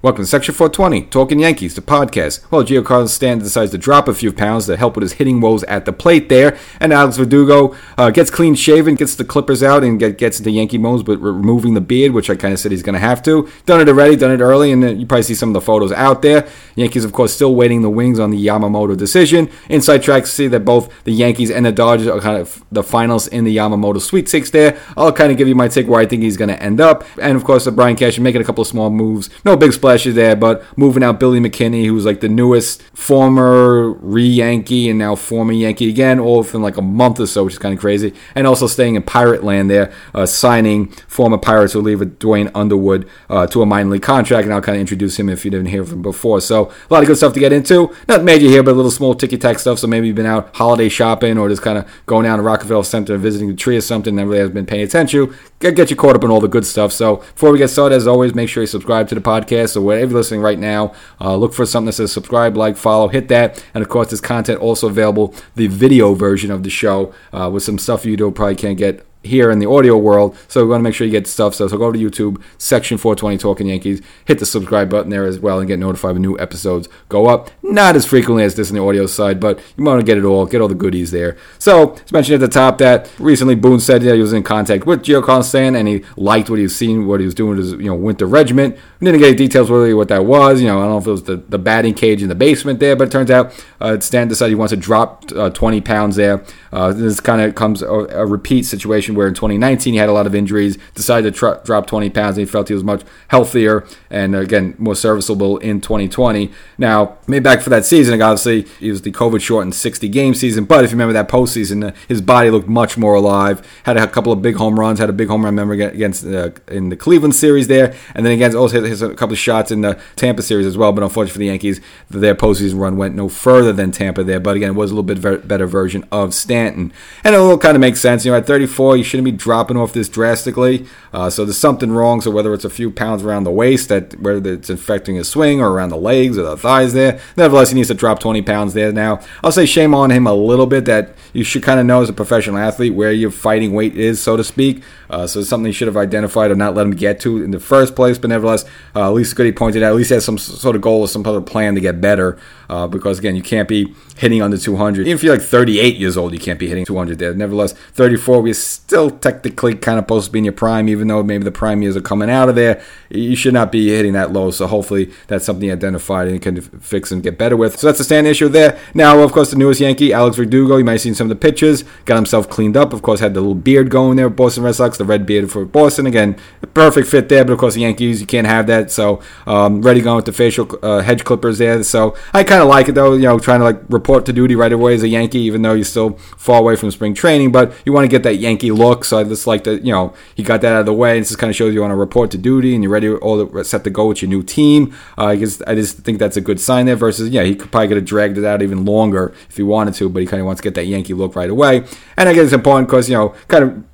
Welcome 0.00 0.22
to 0.22 0.30
Section 0.30 0.54
420, 0.54 1.06
Talking 1.06 1.40
Yankees, 1.40 1.74
the 1.74 1.80
podcast. 1.80 2.48
Well, 2.52 2.62
Giancarlo 2.62 3.08
Stanton 3.08 3.42
decides 3.42 3.72
to 3.72 3.78
drop 3.78 4.06
a 4.06 4.14
few 4.14 4.32
pounds 4.32 4.66
to 4.66 4.76
help 4.76 4.94
with 4.94 5.02
his 5.02 5.14
hitting 5.14 5.40
woes 5.40 5.64
at 5.64 5.86
the 5.86 5.92
plate 5.92 6.28
there, 6.28 6.56
and 6.78 6.92
Alex 6.92 7.16
Verdugo 7.16 7.74
uh, 7.96 8.10
gets 8.10 8.30
clean 8.30 8.54
shaven, 8.54 8.94
gets 8.94 9.16
the 9.16 9.24
clippers 9.24 9.60
out, 9.60 9.82
and 9.82 9.98
get, 9.98 10.16
gets 10.16 10.38
into 10.38 10.52
Yankee 10.52 10.78
modes, 10.78 11.02
but 11.02 11.18
removing 11.18 11.74
the 11.74 11.80
beard, 11.80 12.12
which 12.12 12.30
I 12.30 12.36
kind 12.36 12.54
of 12.54 12.60
said 12.60 12.70
he's 12.70 12.84
going 12.84 12.92
to 12.92 13.00
have 13.00 13.24
to. 13.24 13.50
Done 13.66 13.80
it 13.80 13.88
already, 13.88 14.14
done 14.14 14.30
it 14.30 14.38
early, 14.38 14.70
and 14.70 15.00
you 15.00 15.04
probably 15.04 15.24
see 15.24 15.34
some 15.34 15.48
of 15.48 15.54
the 15.54 15.60
photos 15.60 15.90
out 15.90 16.22
there. 16.22 16.46
Yankees, 16.76 17.04
of 17.04 17.12
course, 17.12 17.34
still 17.34 17.56
waiting 17.56 17.82
the 17.82 17.90
wings 17.90 18.20
on 18.20 18.30
the 18.30 18.46
Yamamoto 18.46 18.96
decision. 18.96 19.50
Inside 19.68 20.04
tracks 20.04 20.30
to 20.30 20.36
see 20.36 20.46
that 20.46 20.60
both 20.60 20.92
the 21.02 21.12
Yankees 21.12 21.50
and 21.50 21.66
the 21.66 21.72
Dodgers 21.72 22.06
are 22.06 22.20
kind 22.20 22.40
of 22.40 22.64
the 22.70 22.84
finals 22.84 23.26
in 23.26 23.42
the 23.42 23.56
Yamamoto 23.56 24.00
Sweet 24.00 24.28
Six 24.28 24.50
there. 24.50 24.78
I'll 24.96 25.12
kind 25.12 25.32
of 25.32 25.38
give 25.38 25.48
you 25.48 25.56
my 25.56 25.66
take 25.66 25.88
where 25.88 26.00
I 26.00 26.06
think 26.06 26.22
he's 26.22 26.36
going 26.36 26.50
to 26.50 26.62
end 26.62 26.80
up, 26.80 27.04
and 27.20 27.36
of 27.36 27.42
course, 27.42 27.66
uh, 27.66 27.72
Brian 27.72 27.96
Cashman 27.96 28.22
making 28.22 28.42
a 28.42 28.44
couple 28.44 28.62
of 28.62 28.68
small 28.68 28.90
moves. 28.90 29.28
No 29.44 29.56
big 29.56 29.72
splashes 29.88 30.14
there, 30.14 30.36
but 30.36 30.62
moving 30.76 31.02
out 31.02 31.18
Billy 31.18 31.40
McKinney, 31.40 31.86
who's 31.86 32.04
like 32.04 32.20
the 32.20 32.28
newest 32.28 32.82
former 32.94 33.90
re 33.92 34.22
Yankee 34.22 34.90
and 34.90 34.98
now 34.98 35.14
former 35.14 35.52
Yankee 35.52 35.88
again, 35.88 36.20
all 36.20 36.38
within 36.38 36.60
like 36.60 36.76
a 36.76 36.82
month 36.82 37.18
or 37.20 37.26
so, 37.26 37.44
which 37.44 37.54
is 37.54 37.58
kind 37.58 37.72
of 37.72 37.80
crazy. 37.80 38.12
And 38.34 38.46
also 38.46 38.66
staying 38.66 38.96
in 38.96 39.02
Pirate 39.02 39.42
Land 39.42 39.70
there, 39.70 39.90
uh, 40.14 40.26
signing 40.26 40.88
former 41.08 41.38
Pirates 41.38 41.74
reliever 41.74 42.04
Duane 42.04 42.50
Underwood 42.54 43.08
uh, 43.30 43.46
to 43.46 43.62
a 43.62 43.66
minor 43.66 43.90
league 43.90 44.02
contract. 44.02 44.44
And 44.44 44.52
I'll 44.52 44.60
kind 44.60 44.76
of 44.76 44.80
introduce 44.80 45.18
him 45.18 45.30
if 45.30 45.44
you 45.44 45.50
didn't 45.50 45.68
hear 45.68 45.84
from 45.84 46.02
before. 46.02 46.42
So 46.42 46.66
a 46.66 46.92
lot 46.92 47.02
of 47.02 47.06
good 47.06 47.16
stuff 47.16 47.32
to 47.32 47.40
get 47.40 47.54
into. 47.54 47.94
Not 48.08 48.24
major 48.24 48.46
here, 48.46 48.62
but 48.62 48.72
a 48.72 48.74
little 48.74 48.90
small 48.90 49.14
ticky 49.14 49.38
tack 49.38 49.58
stuff. 49.58 49.78
So 49.78 49.86
maybe 49.86 50.06
you've 50.06 50.16
been 50.16 50.26
out 50.26 50.54
holiday 50.54 50.90
shopping 50.90 51.38
or 51.38 51.48
just 51.48 51.62
kind 51.62 51.78
of 51.78 51.90
going 52.04 52.24
down 52.24 52.38
to 52.38 52.44
Rockefeller 52.44 52.84
Center 52.84 53.14
and 53.14 53.22
visiting 53.22 53.48
the 53.48 53.56
tree 53.56 53.78
or 53.78 53.80
something 53.80 54.16
that 54.16 54.26
really 54.26 54.38
hasn't 54.38 54.54
been 54.54 54.66
paying 54.66 54.82
attention. 54.82 55.34
Get, 55.60 55.76
get 55.76 55.90
you 55.90 55.96
caught 55.96 56.16
up 56.16 56.24
in 56.24 56.30
all 56.30 56.40
the 56.40 56.48
good 56.48 56.66
stuff. 56.66 56.92
So 56.92 57.16
before 57.16 57.52
we 57.52 57.58
get 57.58 57.68
started, 57.68 57.94
as 57.94 58.06
always, 58.06 58.34
make 58.34 58.48
sure 58.48 58.62
you 58.62 58.66
subscribe 58.66 59.08
to 59.08 59.14
the 59.14 59.20
podcast. 59.20 59.70
So 59.70 59.82
wherever 59.82 60.10
you're 60.10 60.18
listening 60.18 60.40
right 60.40 60.48
right 60.48 60.58
now. 60.58 60.92
Uh, 61.20 61.36
look 61.36 61.54
for 61.54 61.66
something 61.66 61.86
that 61.86 61.92
says 61.92 62.12
subscribe, 62.12 62.56
like, 62.56 62.76
follow, 62.76 63.08
hit 63.08 63.28
that. 63.28 63.62
And 63.74 63.82
of 63.82 63.88
course, 63.88 64.10
this 64.10 64.20
content 64.20 64.60
also 64.60 64.88
available 64.88 65.34
the 65.56 65.66
video 65.66 66.14
version 66.14 66.50
of 66.50 66.62
the 66.62 66.70
show 66.70 67.14
uh, 67.32 67.50
with 67.52 67.62
some 67.62 67.78
stuff 67.78 68.04
you 68.04 68.16
do 68.16 68.30
probably 68.30 68.56
can't 68.56 68.78
get 68.78 69.07
here 69.28 69.50
in 69.50 69.58
the 69.58 69.68
audio 69.68 69.96
world. 69.96 70.36
So 70.48 70.62
we 70.64 70.70
want 70.70 70.80
to 70.80 70.84
make 70.84 70.94
sure 70.94 71.06
you 71.06 71.12
get 71.12 71.26
stuff. 71.26 71.54
So, 71.54 71.68
so 71.68 71.76
go 71.76 71.92
to 71.92 71.98
YouTube, 71.98 72.42
section 72.58 72.98
420 72.98 73.38
Talking 73.38 73.68
Yankees. 73.68 74.02
Hit 74.24 74.38
the 74.38 74.46
subscribe 74.46 74.90
button 74.90 75.10
there 75.10 75.24
as 75.24 75.38
well 75.38 75.58
and 75.58 75.68
get 75.68 75.78
notified 75.78 76.14
when 76.14 76.22
new 76.22 76.38
episodes 76.38 76.88
go 77.08 77.26
up. 77.26 77.50
Not 77.62 77.96
as 77.96 78.04
frequently 78.06 78.44
as 78.44 78.54
this 78.54 78.70
in 78.70 78.76
the 78.76 78.82
audio 78.82 79.06
side, 79.06 79.40
but 79.40 79.60
you 79.76 79.84
want 79.84 80.00
to 80.00 80.06
get 80.06 80.18
it 80.18 80.24
all, 80.24 80.46
get 80.46 80.60
all 80.60 80.68
the 80.68 80.74
goodies 80.74 81.10
there. 81.10 81.36
So, 81.58 81.94
as 81.94 82.12
mentioned 82.12 82.42
at 82.42 82.46
the 82.46 82.52
top, 82.52 82.78
that 82.78 83.10
recently 83.18 83.54
Boone 83.54 83.80
said 83.80 84.02
yeah, 84.02 84.14
he 84.14 84.20
was 84.20 84.32
in 84.32 84.42
contact 84.42 84.86
with 84.86 85.02
Giancarlo 85.02 85.44
Stanton 85.44 85.76
and 85.76 85.88
he 85.88 86.04
liked 86.16 86.50
what 86.50 86.58
he 86.58 86.64
was 86.64 86.76
seeing, 86.76 87.06
what 87.06 87.20
he 87.20 87.26
was 87.26 87.34
doing 87.34 87.56
with 87.56 87.58
his 87.58 87.72
you 87.72 87.86
know 87.90 87.94
winter 87.94 88.26
regiment. 88.26 88.76
We 89.00 89.04
didn't 89.04 89.20
get 89.20 89.28
any 89.28 89.36
details 89.36 89.70
really 89.70 89.94
what 89.94 90.08
that 90.08 90.24
was. 90.24 90.60
You 90.60 90.68
know, 90.68 90.78
I 90.78 90.82
don't 90.82 90.90
know 90.90 90.98
if 90.98 91.06
it 91.06 91.10
was 91.10 91.22
the, 91.24 91.36
the 91.36 91.58
batting 91.58 91.94
cage 91.94 92.22
in 92.22 92.28
the 92.28 92.34
basement 92.34 92.80
there, 92.80 92.96
but 92.96 93.08
it 93.08 93.10
turns 93.10 93.30
out 93.30 93.52
uh, 93.80 93.98
Stanton 94.00 94.28
decided 94.28 94.50
he 94.50 94.54
wants 94.54 94.72
to 94.72 94.76
drop 94.76 95.24
uh, 95.36 95.50
20 95.50 95.80
pounds 95.80 96.16
there. 96.16 96.42
Uh, 96.72 96.92
this 96.92 97.20
kind 97.20 97.40
of 97.40 97.54
comes 97.54 97.82
a, 97.82 97.86
a 97.86 98.26
repeat 98.26 98.64
situation 98.64 99.14
where 99.18 99.26
in 99.26 99.34
2019 99.34 99.94
he 99.94 99.98
had 99.98 100.08
a 100.08 100.12
lot 100.12 100.26
of 100.26 100.34
injuries, 100.34 100.78
decided 100.94 101.34
to 101.34 101.38
tr- 101.38 101.64
drop 101.64 101.86
20 101.86 102.08
pounds, 102.10 102.38
and 102.38 102.46
he 102.46 102.50
felt 102.50 102.68
he 102.68 102.74
was 102.74 102.84
much 102.84 103.02
healthier 103.28 103.84
and 104.10 104.34
again 104.34 104.74
more 104.78 104.94
serviceable 104.94 105.58
in 105.58 105.80
2020. 105.80 106.50
Now, 106.78 107.18
made 107.26 107.42
back 107.42 107.60
for 107.60 107.70
that 107.70 107.84
season. 107.84 108.22
Obviously, 108.22 108.62
he 108.78 108.90
was 108.90 109.02
the 109.02 109.12
COVID 109.12 109.40
shortened 109.40 109.74
60 109.74 110.08
game 110.08 110.34
season, 110.34 110.64
but 110.64 110.84
if 110.84 110.90
you 110.90 110.94
remember 110.94 111.12
that 111.12 111.28
postseason, 111.28 111.88
uh, 111.88 111.92
his 112.06 112.20
body 112.20 112.50
looked 112.50 112.68
much 112.68 112.96
more 112.96 113.14
alive. 113.14 113.66
Had 113.84 113.96
a 113.96 114.06
couple 114.06 114.32
of 114.32 114.40
big 114.40 114.54
home 114.54 114.78
runs, 114.78 114.98
had 114.98 115.10
a 115.10 115.12
big 115.12 115.28
home 115.28 115.44
run 115.44 115.54
member 115.54 115.74
against 115.74 116.24
uh, 116.24 116.50
in 116.68 116.90
the 116.90 116.96
Cleveland 116.96 117.34
series 117.34 117.66
there, 117.66 117.94
and 118.14 118.24
then 118.24 118.32
against 118.32 118.56
also 118.56 118.80
hit, 118.80 119.02
a 119.02 119.14
couple 119.14 119.32
of 119.32 119.38
shots 119.38 119.70
in 119.70 119.80
the 119.80 120.00
Tampa 120.16 120.42
series 120.42 120.66
as 120.66 120.76
well. 120.76 120.92
But 120.92 121.02
unfortunately 121.02 121.32
for 121.32 121.38
the 121.38 121.46
Yankees, 121.46 121.80
their 122.08 122.34
postseason 122.34 122.78
run 122.78 122.96
went 122.96 123.14
no 123.14 123.28
further 123.28 123.72
than 123.72 123.90
Tampa 123.90 124.22
there. 124.22 124.40
But 124.40 124.56
again, 124.56 124.70
it 124.70 124.76
was 124.76 124.90
a 124.90 124.94
little 124.94 125.14
bit 125.14 125.48
better 125.48 125.66
version 125.66 126.06
of 126.12 126.34
Stanton, 126.34 126.92
and 127.24 127.34
it 127.34 127.38
will 127.38 127.58
kind 127.58 127.76
of 127.76 127.80
make 127.80 127.96
sense. 127.96 128.24
You 128.24 128.32
know, 128.32 128.38
at 128.38 128.46
34, 128.46 128.97
you 128.98 129.04
shouldn't 129.04 129.24
be 129.24 129.32
dropping 129.32 129.76
off 129.76 129.92
this 129.92 130.08
drastically. 130.08 130.86
Uh, 131.12 131.30
so 131.30 131.44
there's 131.44 131.56
something 131.56 131.90
wrong. 131.90 132.20
So 132.20 132.30
whether 132.30 132.52
it's 132.52 132.64
a 132.64 132.70
few 132.70 132.90
pounds 132.90 133.22
around 133.22 133.44
the 133.44 133.50
waist, 133.50 133.88
that 133.88 134.20
whether 134.20 134.52
it's 134.52 134.68
affecting 134.68 135.16
his 135.16 135.28
swing 135.28 135.60
or 135.60 135.70
around 135.70 135.90
the 135.90 135.96
legs 135.96 136.36
or 136.36 136.42
the 136.42 136.56
thighs 136.56 136.92
there, 136.92 137.20
nevertheless 137.36 137.70
he 137.70 137.76
needs 137.76 137.88
to 137.88 137.94
drop 137.94 138.18
20 138.20 138.42
pounds 138.42 138.74
there. 138.74 138.92
Now 138.92 139.20
I'll 139.42 139.52
say 139.52 139.66
shame 139.66 139.94
on 139.94 140.10
him 140.10 140.26
a 140.26 140.34
little 140.34 140.66
bit 140.66 140.84
that 140.86 141.14
you 141.32 141.44
should 141.44 141.62
kind 141.62 141.80
of 141.80 141.86
know 141.86 142.02
as 142.02 142.08
a 142.08 142.12
professional 142.12 142.58
athlete 142.58 142.94
where 142.94 143.12
your 143.12 143.30
fighting 143.30 143.72
weight 143.72 143.96
is, 143.96 144.22
so 144.22 144.36
to 144.36 144.44
speak. 144.44 144.82
Uh, 145.10 145.26
so 145.26 145.40
it's 145.40 145.48
something 145.48 145.66
you 145.66 145.72
should 145.72 145.88
have 145.88 145.96
identified 145.96 146.50
or 146.50 146.54
not 146.54 146.74
let 146.74 146.86
him 146.86 146.94
get 146.94 147.20
to 147.20 147.42
in 147.42 147.50
the 147.50 147.60
first 147.60 147.96
place. 147.96 148.18
But 148.18 148.28
nevertheless, 148.28 148.64
uh, 148.94 149.08
at 149.08 149.14
least 149.14 149.36
good 149.36 149.46
he 149.46 149.52
pointed 149.52 149.82
out. 149.82 149.90
At 149.90 149.96
least 149.96 150.10
he 150.10 150.14
has 150.14 150.24
some 150.24 150.38
sort 150.38 150.76
of 150.76 150.82
goal 150.82 151.00
or 151.00 151.08
some 151.08 151.24
sort 151.24 151.36
of 151.36 151.46
plan 151.46 151.74
to 151.74 151.80
get 151.80 152.00
better. 152.00 152.38
Uh, 152.68 152.86
because 152.86 153.18
again, 153.18 153.34
you 153.34 153.42
can't 153.42 153.68
be 153.68 153.94
hitting 154.18 154.42
under 154.42 154.58
200. 154.58 155.02
Even 155.02 155.12
if 155.12 155.22
you're 155.22 155.36
like 155.36 155.44
38 155.44 155.96
years 155.96 156.16
old, 156.16 156.32
you 156.32 156.40
can't 156.40 156.58
be 156.58 156.68
hitting 156.68 156.84
200 156.84 157.18
there. 157.18 157.34
Nevertheless, 157.34 157.72
34, 157.72 158.42
we're 158.42 158.52
still 158.52 159.10
technically 159.10 159.74
kind 159.74 159.98
of 159.98 160.04
supposed 160.04 160.26
to 160.26 160.32
be 160.32 160.40
in 160.40 160.44
your 160.44 160.52
prime, 160.52 160.88
even 160.88 161.08
though 161.08 161.22
maybe 161.22 161.44
the 161.44 161.52
prime 161.52 161.82
years 161.82 161.96
are 161.96 162.00
coming 162.00 162.28
out 162.28 162.48
of 162.48 162.56
there. 162.56 162.82
You 163.10 163.36
should 163.36 163.54
not 163.54 163.70
be 163.70 163.88
hitting 163.88 164.14
that 164.14 164.32
low. 164.32 164.50
So 164.50 164.66
hopefully 164.66 165.12
that's 165.28 165.44
something 165.44 165.68
you 165.68 165.72
identified 165.72 166.28
and 166.28 166.42
can 166.42 166.60
fix 166.60 167.12
and 167.12 167.22
get 167.22 167.38
better 167.38 167.56
with. 167.56 167.78
So 167.78 167.86
that's 167.86 167.98
the 167.98 168.04
stand 168.04 168.26
issue 168.26 168.48
there. 168.48 168.78
Now, 168.92 169.20
of 169.20 169.32
course, 169.32 169.50
the 169.50 169.56
newest 169.56 169.80
Yankee, 169.80 170.12
Alex 170.12 170.36
Verdugo, 170.36 170.76
you 170.76 170.84
might 170.84 170.92
have 170.92 171.00
seen 171.00 171.14
some 171.14 171.30
of 171.30 171.40
the 171.40 171.40
pictures, 171.40 171.84
got 172.04 172.16
himself 172.16 172.48
cleaned 172.48 172.76
up. 172.76 172.92
Of 172.92 173.02
course, 173.02 173.20
had 173.20 173.34
the 173.34 173.40
little 173.40 173.54
beard 173.54 173.88
going 173.88 174.16
there 174.16 174.28
Boston 174.28 174.64
Red 174.64 174.74
Sox, 174.74 174.98
the 174.98 175.04
red 175.04 175.26
beard 175.26 175.50
for 175.50 175.64
Boston. 175.64 176.06
Again, 176.06 176.36
perfect 176.74 177.06
fit 177.06 177.28
there, 177.28 177.44
but 177.44 177.52
of 177.52 177.58
course, 177.58 177.74
the 177.74 177.82
Yankees, 177.82 178.20
you 178.20 178.26
can't 178.26 178.46
have 178.46 178.66
that. 178.66 178.90
So 178.90 179.20
um, 179.46 179.82
ready 179.82 180.00
going 180.00 180.16
with 180.16 180.24
the 180.24 180.32
facial 180.32 180.68
uh, 180.82 181.00
hedge 181.00 181.24
clippers 181.24 181.58
there. 181.58 181.82
So 181.84 182.16
I 182.32 182.42
kind 182.44 182.62
of 182.62 182.68
like 182.68 182.88
it 182.88 182.96
though, 182.96 183.12
you 183.12 183.22
know, 183.22 183.38
trying 183.38 183.60
to 183.60 183.64
like 183.64 183.80
report 183.88 184.07
to 184.08 184.32
duty 184.32 184.56
right 184.56 184.72
away 184.72 184.94
as 184.94 185.02
a 185.02 185.08
Yankee, 185.08 185.40
even 185.40 185.62
though 185.62 185.74
you're 185.74 185.84
still 185.84 186.12
far 186.36 186.60
away 186.60 186.76
from 186.76 186.90
spring 186.90 187.14
training, 187.14 187.52
but 187.52 187.72
you 187.84 187.92
want 187.92 188.04
to 188.04 188.08
get 188.08 188.22
that 188.22 188.36
Yankee 188.36 188.70
look. 188.70 189.04
So 189.04 189.18
I 189.18 189.24
just 189.24 189.46
like 189.46 189.64
that, 189.64 189.84
you 189.84 189.92
know, 189.92 190.14
he 190.34 190.42
got 190.42 190.62
that 190.62 190.72
out 190.72 190.80
of 190.80 190.86
the 190.86 190.94
way. 190.94 191.16
And 191.16 191.20
this 191.20 191.36
kind 191.36 191.50
of 191.50 191.56
shows 191.56 191.74
you 191.74 191.80
want 191.82 191.90
to 191.90 191.96
report 191.96 192.30
to 192.30 192.38
duty 192.38 192.74
and 192.74 192.82
you're 192.82 192.92
ready 192.92 193.08
all 193.10 193.62
set 193.62 193.84
to 193.84 193.90
go 193.90 194.06
with 194.06 194.22
your 194.22 194.28
new 194.28 194.42
team. 194.42 194.94
Uh, 195.18 195.26
I 195.26 195.36
guess 195.36 195.60
I 195.66 195.74
just 195.74 195.98
think 195.98 196.18
that's 196.18 196.36
a 196.36 196.40
good 196.40 196.58
sign 196.58 196.86
there 196.86 196.96
versus, 196.96 197.28
yeah, 197.28 197.42
he 197.42 197.54
could 197.54 197.70
probably 197.70 197.88
could 197.88 197.96
have 197.98 198.06
dragged 198.06 198.38
it 198.38 198.44
out 198.44 198.62
even 198.62 198.84
longer 198.84 199.34
if 199.48 199.56
he 199.56 199.62
wanted 199.62 199.94
to, 199.94 200.08
but 200.08 200.20
he 200.20 200.26
kind 200.26 200.40
of 200.40 200.46
wants 200.46 200.60
to 200.60 200.64
get 200.64 200.74
that 200.74 200.86
Yankee 200.86 201.14
look 201.14 201.36
right 201.36 201.50
away. 201.50 201.84
And 202.16 202.28
I 202.28 202.32
guess 202.32 202.46
it's 202.46 202.52
important 202.52 202.88
because, 202.88 203.10
you 203.10 203.16
know, 203.16 203.34
kind 203.48 203.64
of 203.64 203.84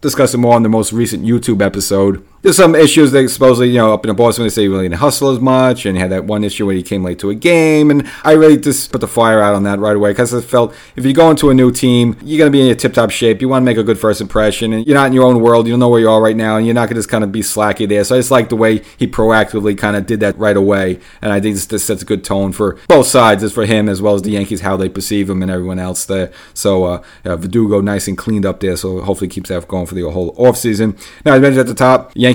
discussing 0.00 0.40
more 0.40 0.54
on 0.54 0.62
the 0.62 0.68
most 0.68 0.92
recent 0.92 1.24
YouTube 1.24 1.64
episode 1.64 2.26
there's 2.42 2.56
some 2.56 2.74
issues 2.74 3.12
that 3.12 3.28
supposedly, 3.28 3.70
you 3.70 3.78
know, 3.78 3.94
up 3.94 4.04
in 4.04 4.08
the 4.08 4.14
Boston, 4.14 4.44
they 4.44 4.48
say 4.48 4.62
he 4.62 4.68
really 4.68 4.84
didn't 4.84 4.98
hustle 4.98 5.30
as 5.30 5.40
much, 5.40 5.86
and 5.86 5.96
had 5.96 6.10
that 6.10 6.24
one 6.24 6.44
issue 6.44 6.66
when 6.66 6.76
he 6.76 6.82
came 6.82 7.04
late 7.04 7.18
to 7.20 7.30
a 7.30 7.34
game, 7.34 7.90
and 7.90 8.10
I 8.24 8.32
really 8.32 8.56
just 8.56 8.90
put 8.90 9.00
the 9.00 9.08
fire 9.08 9.40
out 9.40 9.54
on 9.54 9.62
that 9.62 9.78
right 9.78 9.96
away 9.96 10.10
because 10.10 10.34
I 10.34 10.40
felt 10.40 10.74
if 10.96 11.06
you 11.06 11.12
go 11.12 11.30
into 11.30 11.50
a 11.50 11.54
new 11.54 11.70
team, 11.70 12.16
you're 12.22 12.38
going 12.38 12.50
to 12.50 12.52
be 12.52 12.60
in 12.60 12.66
your 12.66 12.76
tip-top 12.76 13.10
shape. 13.10 13.40
You 13.40 13.48
want 13.48 13.62
to 13.62 13.64
make 13.64 13.78
a 13.78 13.82
good 13.82 13.98
first 13.98 14.20
impression, 14.20 14.72
and 14.72 14.86
you're 14.86 14.96
not 14.96 15.06
in 15.06 15.12
your 15.12 15.24
own 15.24 15.40
world. 15.40 15.66
You 15.66 15.72
don't 15.72 15.80
know 15.80 15.88
where 15.88 16.00
you 16.00 16.10
are 16.10 16.20
right 16.20 16.36
now, 16.36 16.56
and 16.56 16.66
you're 16.66 16.74
not 16.74 16.86
going 16.86 16.96
to 16.96 17.00
just 17.00 17.08
kind 17.08 17.24
of 17.24 17.30
be 17.30 17.40
slacky 17.40 17.88
there. 17.88 18.02
So 18.04 18.16
I 18.16 18.18
just 18.18 18.30
like 18.30 18.48
the 18.48 18.56
way 18.56 18.82
he 18.96 19.06
proactively 19.06 19.78
kind 19.78 19.96
of 19.96 20.06
did 20.06 20.20
that 20.20 20.36
right 20.36 20.56
away, 20.56 20.98
and 21.20 21.32
I 21.32 21.40
think 21.40 21.54
this, 21.54 21.66
this 21.66 21.84
sets 21.84 22.02
a 22.02 22.04
good 22.04 22.24
tone 22.24 22.52
for 22.52 22.78
both 22.88 23.06
sides, 23.06 23.44
as 23.44 23.52
for 23.52 23.66
him 23.66 23.88
as 23.88 24.02
well 24.02 24.14
as 24.14 24.22
the 24.22 24.32
Yankees, 24.32 24.62
how 24.62 24.76
they 24.76 24.88
perceive 24.88 25.30
him 25.30 25.42
and 25.42 25.50
everyone 25.50 25.78
else 25.78 26.04
there. 26.06 26.32
So 26.54 26.84
uh, 26.84 27.02
yeah, 27.24 27.36
Verdugo, 27.36 27.80
nice 27.80 28.08
and 28.08 28.18
cleaned 28.18 28.46
up 28.46 28.58
there, 28.60 28.76
so 28.76 29.00
hopefully 29.00 29.28
keeps 29.28 29.48
that 29.50 29.68
going 29.68 29.86
for 29.86 29.94
the 29.94 30.10
whole 30.10 30.34
offseason. 30.34 30.98
Now, 31.24 31.34
I 31.34 31.38
mentioned 31.38 31.60
at 31.60 31.66
the 31.66 31.74
top, 31.74 32.10
Yankees 32.14 32.31